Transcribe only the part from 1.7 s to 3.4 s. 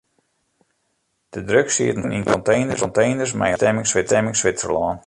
sieten ferburgen yn konteners